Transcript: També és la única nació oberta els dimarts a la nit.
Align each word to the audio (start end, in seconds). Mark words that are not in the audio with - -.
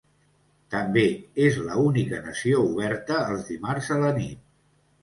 També 0.75 1.03
és 1.49 1.59
la 1.67 1.77
única 1.89 2.23
nació 2.31 2.65
oberta 2.73 3.21
els 3.31 3.49
dimarts 3.53 3.97
a 3.99 4.05
la 4.07 4.15
nit. 4.21 4.43